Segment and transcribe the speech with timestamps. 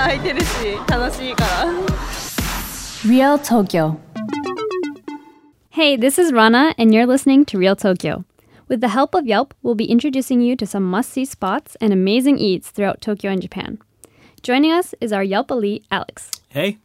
[0.00, 0.46] 開いてるし
[0.88, 1.66] 楽しいから
[3.04, 3.98] Real Tokyo.
[5.70, 8.24] Hey, this is Rana, and you're listening to Real Tokyo.
[8.68, 11.92] With the help of Yelp, we'll be introducing you to some must see spots and
[11.92, 13.78] amazing eats throughout Tokyo and Japan.
[14.42, 16.30] Joining us is our Yelp elite, Alex.
[16.48, 16.78] Hey.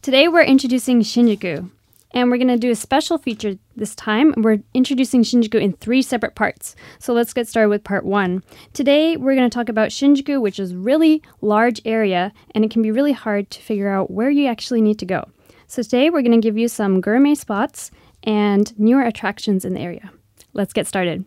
[0.00, 1.70] Today, we're introducing Shinjuku,
[2.13, 4.33] and we're going to do a special feature this time.
[4.37, 6.75] We're introducing Shinjuku in three separate parts.
[6.99, 8.43] So let's get started with part one.
[8.73, 12.81] Today, we're going to talk about Shinjuku, which is really large area, and it can
[12.81, 15.29] be really hard to figure out where you actually need to go.
[15.67, 17.91] So today, we're going to give you some gourmet spots
[18.23, 20.11] and newer attractions in the area.
[20.53, 21.25] Let's get started.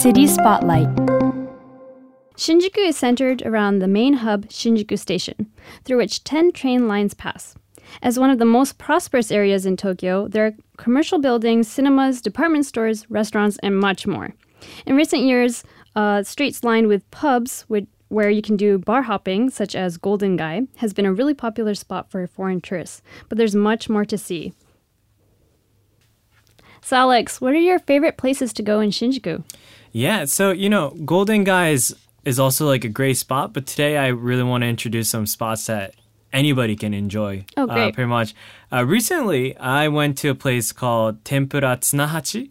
[0.00, 1.17] City Spotlight.
[2.38, 5.50] Shinjuku is centered around the main hub, Shinjuku Station,
[5.82, 7.56] through which 10 train lines pass.
[8.00, 12.64] As one of the most prosperous areas in Tokyo, there are commercial buildings, cinemas, department
[12.64, 14.34] stores, restaurants, and much more.
[14.86, 15.64] In recent years,
[15.96, 17.66] uh, streets lined with pubs
[18.06, 21.74] where you can do bar hopping, such as Golden Gai, has been a really popular
[21.74, 24.52] spot for foreign tourists, but there's much more to see.
[26.82, 29.42] So, Alex, what are your favorite places to go in Shinjuku?
[29.90, 31.92] Yeah, so you know, Golden Gai's
[32.36, 35.94] also like a great spot, but today I really want to introduce some spots that
[36.32, 37.44] anybody can enjoy.
[37.56, 38.34] Oh, Uh, pretty much.
[38.72, 42.50] Uh, recently, I went to a place called Tempura Tsunahachi,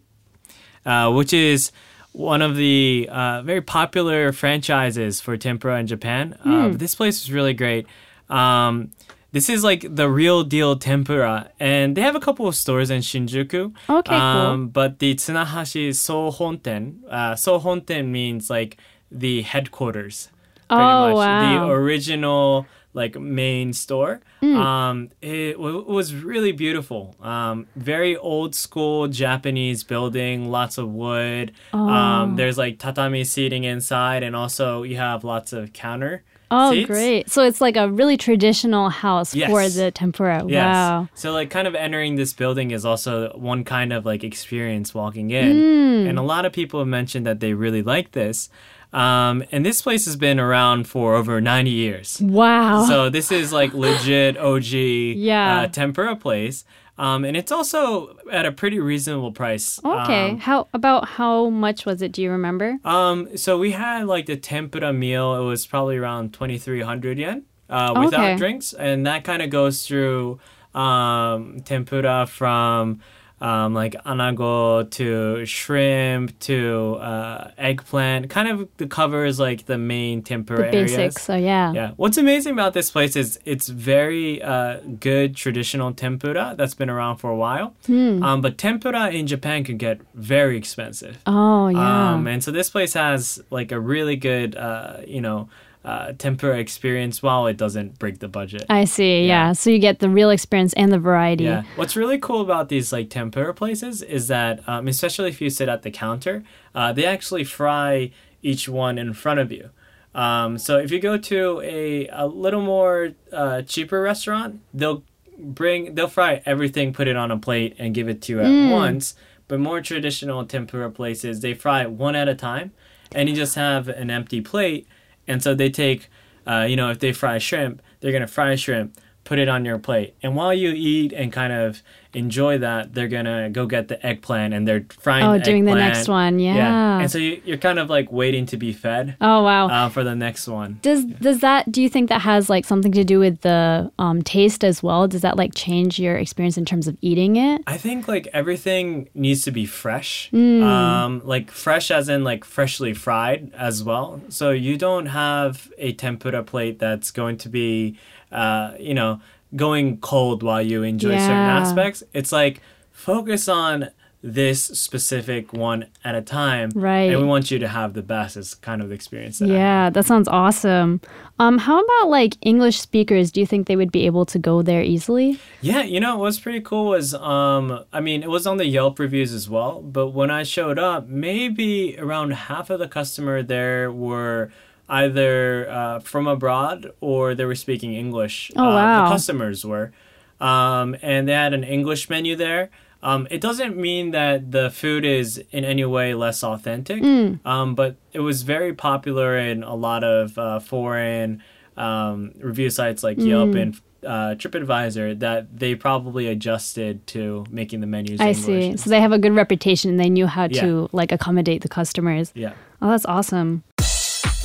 [0.86, 1.70] uh, which is
[2.12, 6.36] one of the uh, very popular franchises for tempura in Japan.
[6.44, 7.86] Uh, this place is really great.
[8.28, 8.90] Um,
[9.30, 13.02] this is like the real deal tempura, and they have a couple of stores in
[13.02, 13.72] Shinjuku.
[13.88, 14.16] Okay, cool.
[14.18, 18.78] Um, but the Tsunahachi is Sohonten, uh, Sohonten means like
[19.10, 20.30] the headquarters.
[20.68, 21.16] Pretty Oh, much.
[21.16, 21.66] wow.
[21.66, 24.20] The original like main store.
[24.40, 24.56] Hmm.
[24.56, 27.14] Um, it w- was really beautiful.
[27.22, 31.52] Um, very old school Japanese building, lots of wood.
[31.72, 31.88] Oh.
[31.88, 36.22] Um, there's like tatami seating inside, and also you have lots of counter.
[36.50, 36.86] Oh, seats.
[36.86, 37.30] great.
[37.30, 39.50] So it's like a really traditional house Yes.
[39.50, 40.44] for the tempura.
[40.48, 40.64] Yes.
[40.64, 41.08] Wow.
[41.14, 45.30] So like kind of entering this building is also one kind of like experience walking
[45.30, 45.52] in.
[45.58, 46.08] Hmm.
[46.08, 48.48] And a lot of people have mentioned that they really like this.
[48.92, 52.20] Um, and this place has been around for over 90 years.
[52.22, 52.84] Wow.
[52.86, 54.72] So this is like legit OG
[55.16, 55.60] Yeah.
[55.60, 56.64] uh, tempura place.
[56.96, 59.78] Um, and it's also at a pretty reasonable price.
[59.84, 60.30] okay.
[60.30, 62.10] Um, how about how much was it?
[62.12, 62.78] Do you remember?
[62.84, 65.34] um, so we had like the tempura meal.
[65.36, 68.36] It was probably around 2,300 yen uh, without Okay.
[68.36, 68.72] drinks.
[68.72, 70.40] And that kind of goes through
[70.74, 73.00] um, tempura from
[73.40, 78.30] um, like anago to shrimp to uh, eggplant.
[78.30, 80.96] Kind of the covers like the main tempura the areas.
[80.96, 81.22] basics.
[81.22, 81.72] So yeah.
[81.72, 81.90] Yeah.
[81.96, 87.18] What's amazing about this place is it's very uh, good traditional tempura that's been around
[87.18, 87.74] for a while.
[87.86, 88.22] Hmm.
[88.22, 91.18] Um, but tempura in Japan can get very expensive.
[91.26, 92.12] Oh yeah.
[92.14, 95.48] Um, and so this place has like a really good, uh, you know,
[95.84, 98.64] uh, tempura experience while it doesn't break the budget.
[98.68, 99.22] I see.
[99.22, 99.48] Yeah.
[99.48, 99.52] Yeah.
[99.52, 101.44] So you get the real experience and the variety.
[101.44, 101.62] Yeah.
[101.76, 105.68] What's really cool about these like tempura places is that, um, especially if you sit
[105.68, 106.44] at the counter,
[106.74, 108.10] uh, they actually fry
[108.42, 109.70] each one in front of you.
[110.14, 115.04] Um, so if you go to a, a little more uh, cheaper restaurant, they'll
[115.38, 118.72] bring they'll fry everything, put it on a plate, and give it to you at
[118.72, 119.14] once.
[119.46, 122.72] But more traditional tempura places, they fry it one at a time,
[123.12, 124.86] and you just have an empty plate.
[125.28, 126.08] And so they take,
[126.46, 129.78] uh, you know, if they fry shrimp, they're gonna fry shrimp, put it on your
[129.78, 131.82] plate, and while you eat and kind of
[132.14, 135.22] enjoy that, they're gonna go get the eggplant and they're frying.
[135.22, 135.28] It.
[135.28, 136.38] Oh, the doing the next one.
[136.38, 136.98] Yeah.
[136.98, 139.68] And so you, you're kind of like waiting to be fed oh wow.
[139.68, 140.78] uh, for the next one.
[140.80, 144.22] does does that do you think that has like something to do with the um,
[144.22, 145.06] taste as well?
[145.06, 147.62] Does that like change your experience in terms of eating it?
[147.66, 150.30] I think like everything needs to be fresh.
[150.32, 150.62] Mm.
[150.62, 154.22] Um, like fresh as in like freshly fried as well.
[154.30, 157.98] So you don't have a tempura plate that's going to be,
[158.32, 159.20] uh, you know,
[159.56, 162.02] going cold while you enjoy certain aspects.
[162.12, 162.60] It's like
[162.90, 163.90] focus on
[164.20, 166.70] this specific one at a time.
[166.74, 167.10] Right.
[167.10, 169.38] And we want you to have the best is kind of the experience.
[169.38, 171.00] That Yeah, that sounds awesome.
[171.38, 173.30] Um, how about like English speakers?
[173.30, 175.38] Do you think they would be able to go there easily?
[175.60, 178.98] Yeah, you know what's pretty cool was um I mean it was on the Yelp
[178.98, 183.92] reviews as well, but when I showed up, maybe around half of the customer there
[183.92, 184.50] were
[184.88, 188.50] either uh, from abroad or they were speaking English.
[188.56, 189.04] Oh, uh, wow.
[189.04, 189.92] The customers were,
[190.40, 192.70] um, and they had an English menu there.
[193.02, 197.38] Um, it doesn't mean that the food is in any way less authentic, Mm.
[197.46, 201.40] um, but it was very popular in a lot of uh, foreign
[201.76, 207.86] um, review sites like Yelp and uh, TripAdvisor that they probably adjusted to making the
[207.86, 208.20] menus.
[208.20, 208.44] I English.
[208.44, 208.76] see.
[208.76, 209.90] So they have a good reputation.
[209.92, 212.32] And they knew how to like accommodate the customers.
[212.34, 212.54] yeah.
[212.82, 213.62] Oh, that's awesome.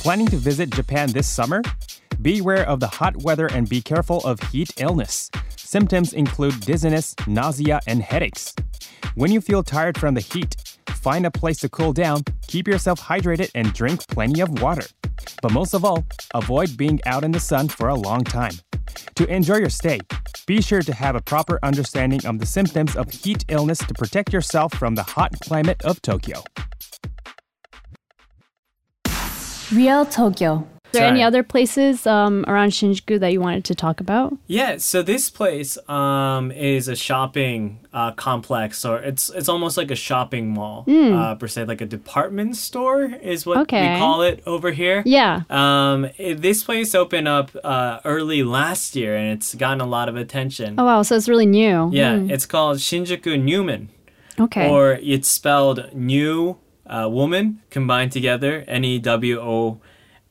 [0.04, 1.62] Planning to visit Japan this summer?
[2.20, 5.30] Beware of the hot weather and be careful of heat illness.
[5.56, 8.54] Symptoms include dizziness, nausea, and headaches.
[9.14, 10.56] When you feel tired from the heat,
[10.90, 14.84] find a place to cool down, keep yourself hydrated, and drink plenty of water.
[15.40, 16.04] But most of all,
[16.34, 18.52] avoid being out in the sun for a long time.
[19.14, 20.00] To enjoy your stay,
[20.46, 24.34] be sure to have a proper understanding of the symptoms of heat illness to protect
[24.34, 26.44] yourself from the hot climate of Tokyo.
[29.74, 30.66] Real Tokyo.
[30.86, 34.38] Are there any other places um, around Shinjuku that you wanted to talk about?
[34.46, 39.90] Yeah, so this place um, is a shopping uh, complex, or it's it's almost like
[39.90, 43.94] a shopping mall uh, per se, like a department store is what Okay.
[43.94, 45.02] we call it over here.
[45.04, 45.42] Yeah.
[45.50, 50.08] Um, it- this place opened up uh, early last year, and it's gotten a lot
[50.08, 50.76] of attention.
[50.78, 51.90] Oh wow, so it's really new.
[51.92, 53.88] Yeah, it's called Shinjuku Newman,
[54.38, 54.70] Okay.
[54.70, 56.56] or it's spelled new
[56.86, 59.80] uh, woman combined together, N E W O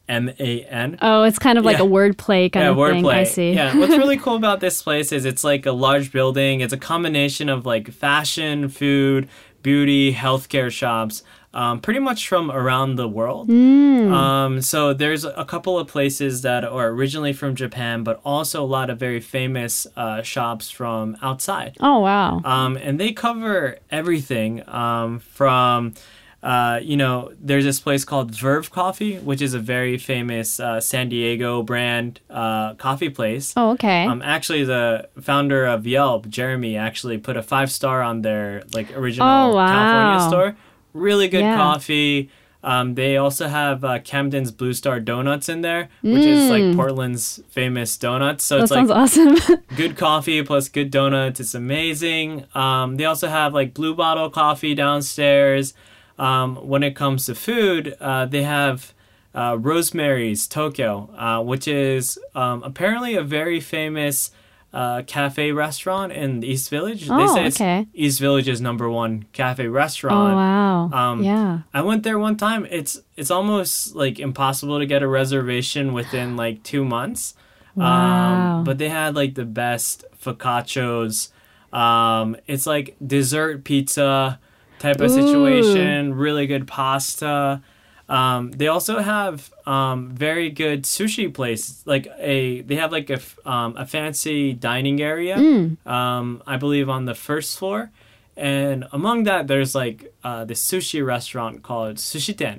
[0.10, 0.98] M A N.
[1.02, 1.86] oh, it's kind of like Yeah.
[1.86, 3.04] a wordplay kind yeah, of thing.
[3.04, 3.14] wordplay.
[3.14, 3.54] I see.
[3.54, 6.60] Yeah, what's really cool about this place is it's like a large building.
[6.62, 9.30] It's a combination of like fashion, food,
[9.62, 11.24] beauty, healthcare shops,
[11.54, 13.48] um, pretty much from around the world.
[13.48, 14.12] Hmm.
[14.12, 18.66] Um, so there's a couple of places that are originally from Japan, but also a
[18.66, 21.78] lot of very famous uh, shops from outside.
[21.80, 22.42] Oh wow.
[22.44, 25.94] Um, and they cover everything um, from,
[26.44, 30.82] uh, you know, there's this place called Verve Coffee, which is a very famous uh,
[30.82, 33.54] San Diego brand uh, coffee place.
[33.56, 34.06] oh okay.
[34.06, 38.92] Um, actually, the founder of Yelp, Jeremy, actually put a five star on their like
[38.96, 39.68] original Oh, wow.
[39.68, 40.58] California store.
[40.94, 41.56] Really good Yeah.
[41.56, 42.30] coffee.
[42.66, 47.42] Um, they also have uh, Camden's Blue Star Donuts in there, which is like Portland's
[47.50, 48.46] famous donuts.
[48.46, 48.60] So Mm.
[48.60, 49.36] that it's like awesome.
[49.78, 51.40] good coffee plus good donuts.
[51.42, 52.46] It's amazing.
[52.56, 55.74] Um, they also have like blue bottle coffee downstairs.
[56.20, 58.94] Um, when it comes to food, uh, they have
[59.34, 64.30] uh, Rosemary's Tokyo, uh, which is um, apparently a very famous
[64.74, 67.08] uh, cafe restaurant in the East Village.
[67.08, 67.88] they Oh, say it's okay.
[67.94, 70.36] East Village's number one cafe oh restaurant.
[70.36, 70.90] wow.
[70.92, 71.60] Um, yeah.
[71.74, 72.66] I went there one time.
[72.70, 77.36] It's it's almost like impossible to get a reservation within like two months.
[77.76, 78.58] Wow.
[78.60, 81.30] Um, but they had like the best focaccios.
[81.72, 84.40] Um, it's like dessert pizza
[84.84, 86.14] type of situation.
[86.26, 87.62] Really good pasta.
[88.10, 89.36] Um, they also have
[89.66, 91.64] um, very good sushi place.
[91.86, 93.20] Like a, they have like a
[93.54, 94.40] um, a fancy
[94.70, 95.38] dining area.
[95.86, 97.92] Um, I believe on the first floor,
[98.36, 102.58] and among that there's like uh, this sushi restaurant called Sushi Ten,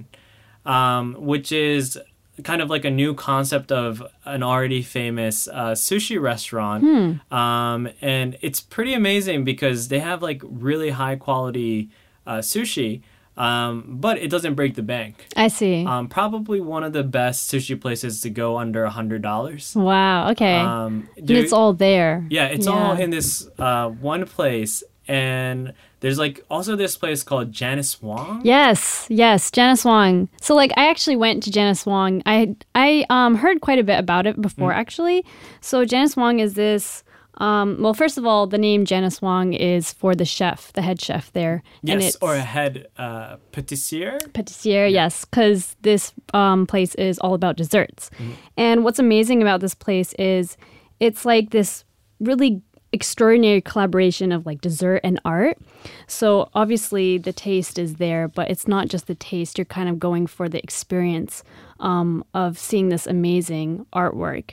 [0.65, 1.99] um, which is
[2.43, 6.83] kind of like a new concept of an already famous uh, sushi restaurant.
[7.31, 11.91] Um, and it's pretty amazing because they have like really high quality
[12.27, 13.03] uh, sushi,
[13.37, 15.27] um, but it doesn't break the bank.
[15.37, 15.85] I see.
[15.85, 19.75] Um, probably one of the best sushi places to go under a hundred dollars.
[19.75, 20.31] wow.
[20.31, 20.57] Okay.
[20.61, 22.27] Um, and it's all there.
[22.31, 27.51] yeah, it's all in this uh, one place, and there's like also this place called
[27.51, 28.41] Janice Wong.
[28.45, 30.29] Yes, yes, Janice Wong.
[30.41, 32.23] So like I actually went to Janice Wong.
[32.27, 34.77] I I um heard quite a bit about it before Mm.
[34.77, 35.25] actually.
[35.61, 37.03] So Janice Wong is this
[37.39, 41.01] um well first of all the name Janice Wong is for the chef, the head
[41.01, 41.63] chef there.
[41.87, 44.19] and Yes, it's or a head uh, patissier.
[44.33, 48.11] patissier, yes, cuz this um place is all about desserts.
[48.11, 48.33] Mm-hmm.
[48.57, 50.57] And what's amazing about this place is
[51.01, 51.85] it's like this
[52.21, 52.63] really
[52.93, 55.59] extraordinary collaboration of like dessert and art.
[56.07, 59.59] So obviously the taste is there, but it's not just the taste.
[59.59, 61.43] You're kind of going for the experience
[61.81, 64.53] um, of seeing this amazing artwork.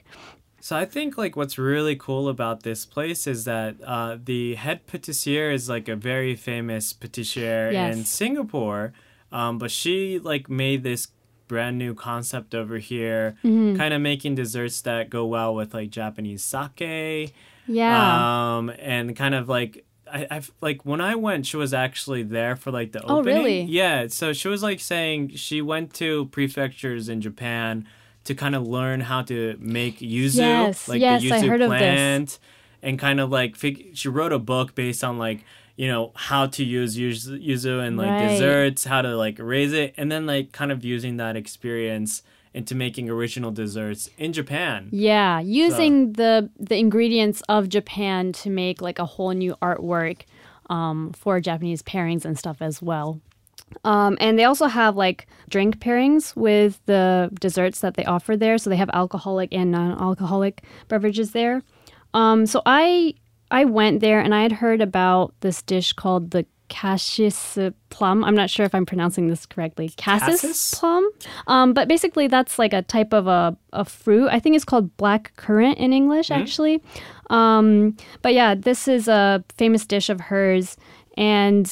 [0.61, 4.85] So I think like what's really cool about this place is that uh, the head
[4.87, 7.95] patissier is like a very famous patissier Yes.
[7.95, 8.93] in Singapore,
[9.31, 11.07] um, but she like made this
[11.47, 13.75] brand new concept over here, Mm-hmm.
[13.75, 17.33] kind of making desserts that go well with like Japanese sake.
[17.67, 18.57] Yeah.
[18.57, 22.55] Um, and kind of like I, I've like when I went, she was actually there
[22.55, 23.37] for like the Oh, opening.
[23.37, 23.61] really?
[23.63, 24.07] Yeah.
[24.07, 27.87] So she was like saying she went to prefectures in Japan
[28.25, 31.61] to kind of learn how to make yuzu, Yes, like yes, the I yuzu heard
[31.61, 31.79] of this.
[31.79, 32.39] plant,
[32.83, 35.43] and kind of like fig- she wrote a book based on like
[35.77, 38.27] you know how to use yuzu, yuzu and like Right.
[38.29, 42.21] desserts, how to like raise it, and then like kind of using that experience
[42.53, 44.89] into making original desserts in Japan.
[44.91, 50.23] yeah, using the the ingredients of Japan to make like a whole new artwork
[50.69, 53.19] um, for Japanese pairings and stuff as well.
[53.83, 58.57] Um, and they also have like drink pairings with the desserts that they offer there.
[58.57, 61.61] So they have alcoholic and non-alcoholic beverages there.
[62.13, 63.15] Um, so I
[63.49, 67.57] I went there and I had heard about this dish called the cassis
[67.89, 68.23] plum.
[68.23, 69.89] I'm not sure if I'm pronouncing this correctly.
[69.97, 70.73] Cassis, Cassis?
[70.73, 71.07] plum.
[71.47, 74.29] Um, but basically, that's like a type of a, a fruit.
[74.29, 76.81] I think it's called black currant in English, actually.
[77.29, 80.77] Um, but yeah, this is a famous dish of hers,
[81.17, 81.69] and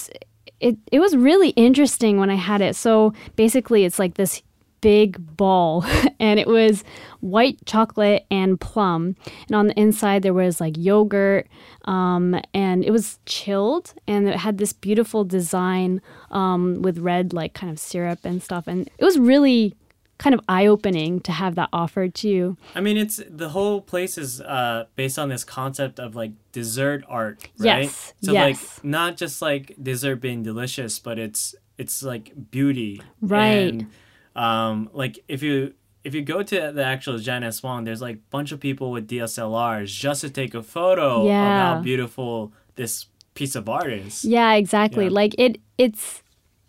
[0.59, 2.75] it it was really interesting when I had it.
[2.75, 4.41] So basically, it's like this
[4.81, 5.85] big ball,
[6.19, 6.83] and it was
[7.19, 9.15] white chocolate and plum,
[9.47, 11.47] and on the inside there was like yogurt,
[11.85, 16.01] um, and it was chilled, and it had this beautiful design
[16.31, 19.75] um, with red like kind of syrup and stuff, and it was really
[20.19, 22.57] kind of eye opening to have that offered to you.
[22.75, 27.03] I mean, it's the whole place is uh, based on this concept of like dessert
[27.07, 27.83] art, right?
[27.85, 28.43] Yes, So yes.
[28.77, 33.73] like not just like dessert being delicious, but it's it's like beauty, Right.
[33.73, 33.87] And,
[34.35, 35.73] um, like if you
[36.03, 39.07] if you go to the actual Janice Wong, there's like a bunch of people with
[39.07, 41.71] DSLRs just to take a photo Yeah.
[41.71, 44.25] of how beautiful this piece of art is.
[44.25, 45.05] Yeah, exactly.
[45.05, 45.11] Yeah.
[45.11, 46.23] Like it it's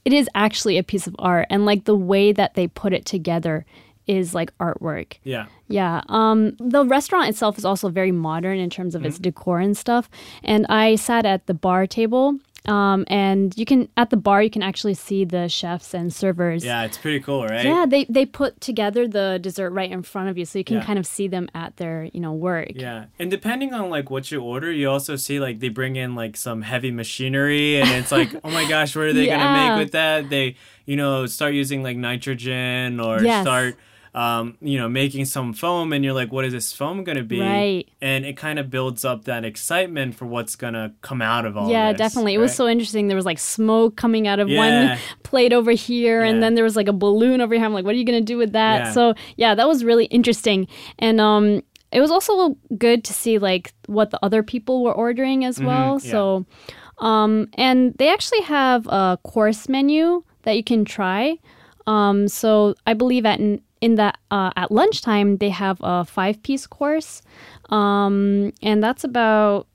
[0.05, 3.05] it is actually a piece of art and like the way that they put it
[3.05, 3.65] together
[4.07, 5.19] is like artwork.
[5.23, 5.47] Yeah.
[5.69, 6.01] Yeah.
[6.09, 9.23] Um the restaurant itself is also very modern in terms of its Mm-hmm.
[9.23, 10.09] decor and stuff.
[10.43, 14.51] And I sat at the bar table um and you can at the bar you
[14.51, 16.63] can actually see the chefs and servers.
[16.65, 17.65] Yeah, it's pretty cool, right?
[17.65, 20.77] Yeah, they they put together the dessert right in front of you so you can
[20.77, 20.85] Yeah.
[20.85, 22.73] kind of see them at their, you know, work.
[22.75, 26.15] Yeah, and depending on like what you order, you also see like they bring in
[26.15, 29.75] like some heavy machinery, and it's like, oh my gosh, what are they gonna make
[29.77, 30.29] with that?
[30.29, 33.43] They, you know, start using like nitrogen or Yes.
[33.43, 33.77] start,
[34.15, 37.41] um, you know, making some foam, and you're like, what is this foam gonna be?
[37.41, 37.89] Right.
[38.03, 41.71] And it kind of builds up that excitement for what's gonna come out of all.
[41.71, 42.35] Yeah, this, definitely.
[42.35, 43.09] It was so interesting.
[43.09, 44.89] There was like smoke coming out of Yeah.
[44.89, 47.65] one plate over here, and then there was like a balloon over here.
[47.65, 48.87] I'm like, what are you gonna do with that?
[48.87, 48.93] Yeah.
[48.93, 50.67] So yeah, that was really interesting,
[50.99, 51.63] and um,
[51.93, 55.99] it was also good to see like what the other people were ordering as well.
[55.99, 56.07] Mm-hmm.
[56.07, 56.13] yeah.
[56.13, 56.47] So,
[56.99, 61.39] um, and they actually have a course menu that you can try.
[61.87, 63.41] Um, so I believe at
[63.81, 67.23] in that uh, at lunchtime they have a five piece course,
[67.71, 69.67] um, and that's about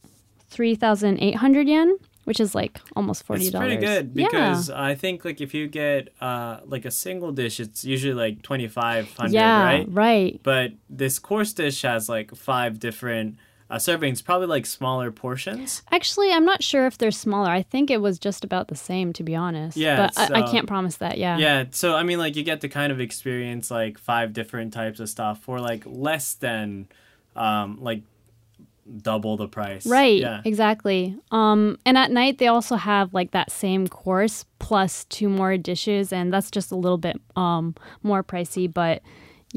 [0.50, 3.78] three thousand eight hundred yen, which is like almost forty It's dollars.
[3.78, 4.28] pretty good yeah.
[4.28, 8.42] because I think like if you get uh like a single dish, it's usually like
[8.42, 9.88] twenty five hundred, yeah, right?
[9.90, 10.40] right.
[10.44, 13.38] But this course dish has like five different
[13.70, 15.82] uh, servings, probably like smaller portions.
[15.92, 17.50] Actually, I'm not sure if they're smaller.
[17.50, 19.76] I think it was just about the same, to be honest.
[19.76, 21.18] Yeah, but I, I can't promise that.
[21.18, 21.38] Yeah.
[21.38, 25.00] Yeah, so I mean, like you get to kind of experience like five different types
[25.00, 26.88] of stuff for like less than,
[27.36, 28.04] um, like
[29.02, 29.88] double the price.
[29.88, 30.42] Right, Yeah.
[30.46, 31.18] exactly.
[31.32, 36.14] Um, and at night they also have like that same course plus two more dishes,
[36.14, 38.72] and that's just a little bit um more pricey.
[38.72, 39.02] But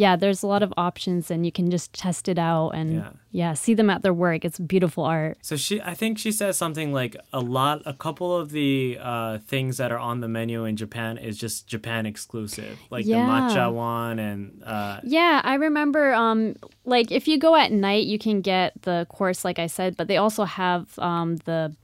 [0.05, 3.11] yeah, there's a lot of options, and you can just test it out and Yeah.
[3.33, 4.45] yeah, see them at their work.
[4.45, 5.39] It's beautiful art.
[5.43, 9.39] So she, I think she says something like a lot, a couple of the uh,
[9.53, 13.27] things that are on the menu in Japan is just Japan exclusive, like Yeah.
[13.27, 16.15] the matcha one and uh, Yeah, I remember.
[16.15, 19.97] Um, like if you go at night, you can get the course, like I said,
[19.97, 21.75] but they also have um the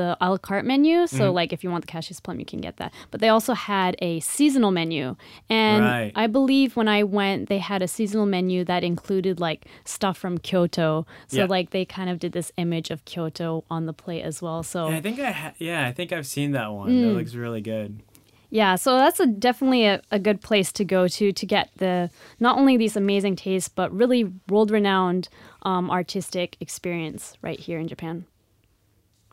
[0.00, 1.06] the a la carte menu.
[1.06, 1.34] So Mm-hmm.
[1.40, 2.90] like if you want the cassis plum, you can get that.
[3.10, 5.16] But they also had a seasonal menu,
[5.48, 6.12] and Right.
[6.24, 10.38] I believe when I went, they had a seasonal menu that included like stuff from
[10.38, 11.06] Kyoto.
[11.28, 11.46] So Yeah.
[11.56, 14.62] like they kind of did this image of Kyoto on the plate as well.
[14.62, 16.88] So Yeah, I think I ha- yeah, I think I've seen that one.
[16.90, 17.00] Mm.
[17.02, 17.90] That looks really good.
[18.52, 22.10] Yeah, so that's a, definitely a, a good place to go to to get the
[22.40, 25.28] not only these amazing tastes, but really world renowned
[25.62, 28.24] um, artistic experience right here in Japan.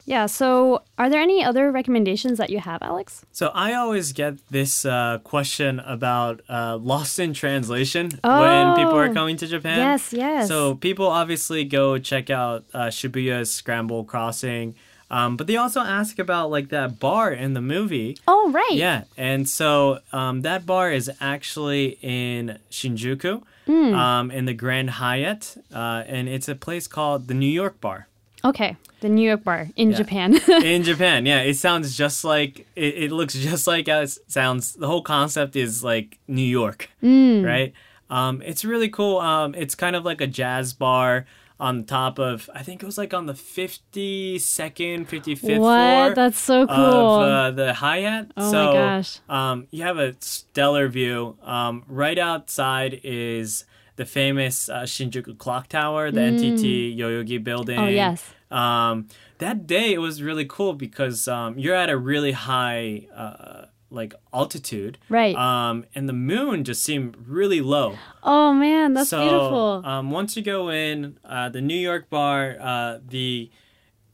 [0.09, 3.25] Yeah, so are there any other recommendations that you have, Alex?
[3.33, 8.73] So I always get this uh, question about uh, lost in translation when Oh.
[8.77, 9.79] people are coming to Japan.
[9.79, 10.47] Yes, yes.
[10.47, 14.75] So people obviously go check out uh, Shibuya's Scramble Crossing,
[15.11, 18.17] um, but they also ask about like that bar in the movie.
[18.29, 18.71] Oh, right.
[18.79, 23.93] Yeah, and so um, that bar is actually in Shinjuku, Hmm.
[23.93, 28.07] um, in the Grand Hyatt, uh, and it's a place called the New York Bar
[28.45, 29.97] Okay, the New York bar in Yeah.
[29.97, 30.35] Japan.
[30.63, 31.25] in Japan.
[31.25, 34.73] Yeah, it sounds just like it, it looks just like how it sounds.
[34.73, 37.43] The whole concept is like New York, Hmm.
[37.43, 37.73] right?
[38.09, 39.17] Um, it's really cool.
[39.19, 41.25] Um, it's kind of like a jazz bar
[41.59, 46.03] on top of I think it was like on the fifty second, fifty fifth what?
[46.05, 46.13] floor.
[46.15, 46.75] That's so cool.
[46.75, 48.31] Of uh, the Hyatt.
[48.37, 49.19] Oh my gosh.
[49.27, 51.37] Um, you have a stellar view.
[51.43, 57.79] Um, right outside is the famous uh, Shinjuku Clock Tower, the NTT Yoyogi building.
[57.79, 57.83] Mm.
[57.83, 58.23] oh, yes.
[58.49, 59.07] Um,
[59.39, 64.13] that day it was really cool because um, you're at a really high uh, like
[64.33, 64.97] altitude.
[65.09, 65.35] Right.
[65.35, 67.95] Um, and the moon just seemed really low.
[68.23, 69.81] oh man, that's so, beautiful.
[69.85, 73.49] Um, once you go in, uh, the New York bar, uh, the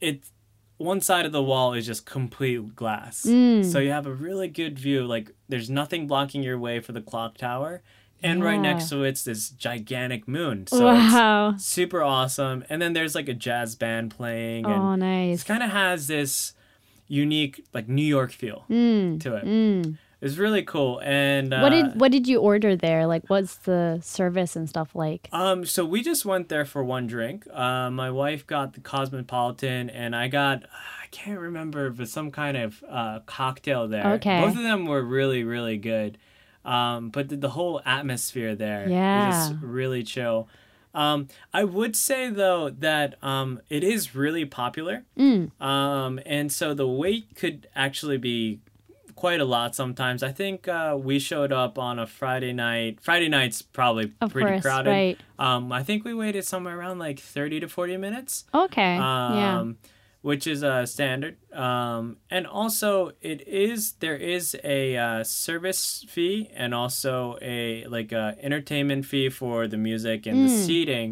[0.00, 0.24] it
[0.76, 3.24] one side of the wall is just complete glass.
[3.24, 3.64] Mm.
[3.64, 5.06] So you have a really good view.
[5.06, 7.82] Like there's nothing blocking your way for the clock tower.
[8.24, 10.66] And right next to it's this gigantic moon.
[10.66, 11.54] So it's wow.
[11.58, 12.64] super awesome.
[12.68, 16.54] And then there's like a jazz band playing and Oh, it kind of has this
[17.06, 19.44] unique like New York feel Mm, to it.
[19.44, 19.98] mm.
[20.20, 21.02] It's really cool.
[21.04, 23.06] And uh, What did what did you order there?
[23.06, 25.28] Like, what's the service and stuff like?
[25.32, 27.46] Um, so we just went there for one drink.
[27.52, 32.56] Uh, my wife got the Cosmopolitan, and I got I can't remember, but some kind
[32.56, 34.14] of uh, cocktail there.
[34.14, 34.40] Okay.
[34.40, 36.16] Both of them were really really good.
[36.64, 39.30] Um, but the, the whole atmosphere there is Yeah.
[39.30, 40.48] just really chill.
[40.94, 45.50] Um, I would say though that um, it is really popular, Mm.
[45.60, 48.60] um, and so the wait could actually be
[49.16, 50.22] quite a lot sometimes.
[50.22, 52.98] I think uh, we showed up on a Friday night.
[53.00, 54.90] Friday night's probably Of pretty course, crowded.
[54.90, 55.18] right.
[55.38, 58.44] Um, I think we waited somewhere around like 30 to 40 minutes.
[58.54, 58.96] Okay.
[58.96, 59.00] Um,
[59.36, 59.64] yeah.
[60.24, 61.36] Which is uh, standard.
[61.52, 68.10] Um, and also it is, there is a uh, service fee and also a like
[68.10, 70.64] a entertainment fee for the music and the Mm.
[70.66, 71.08] seating.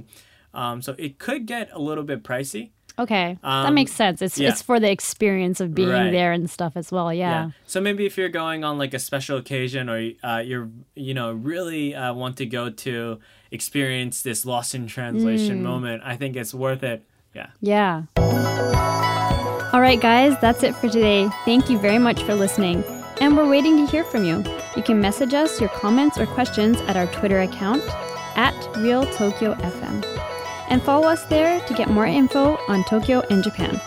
[0.55, 2.71] Um, so it could get a little bit pricey.
[2.99, 3.37] Okay.
[3.43, 4.23] that um, makes sense.
[4.23, 4.49] It's yeah.
[4.49, 6.11] it's for the experience of being Right.
[6.11, 7.13] there and stuff as well.
[7.13, 7.51] Yeah.
[7.67, 11.33] So maybe if you're going on like a special occasion or uh, you're you know
[11.33, 13.19] really uh, want to go to
[13.51, 15.65] experience this lost in translation Mm.
[15.73, 17.03] moment, I think it's worth it.
[17.35, 17.49] Yeah.
[17.61, 18.92] Yeah.
[19.73, 21.31] All right, guys, that's it for today.
[21.47, 22.85] Thank you very much for listening.
[23.23, 24.45] And we're waiting to hear from you.
[24.77, 27.83] You can message us your comments or questions at our Twitter account
[28.37, 30.05] at Real Tokyo FM.
[30.69, 33.81] And follow us there to get more info on Tokyo and Japan.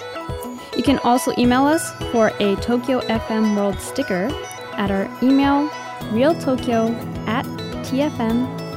[0.76, 4.32] You can also email us for a Tokyo FM World sticker
[4.74, 5.70] at our email
[6.10, 6.90] realtokyo
[7.28, 7.46] at
[7.86, 8.76] tfm.co.jp.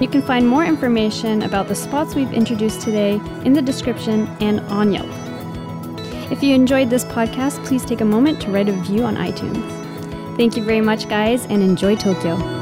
[0.00, 4.60] You can find more information about the spots we've introduced today in the description and
[4.60, 5.10] on Yelp.
[6.32, 10.36] If you enjoyed this podcast, please take a moment to write a review on iTunes.
[10.38, 12.59] Thank you very much, guys, and enjoy Tokyo.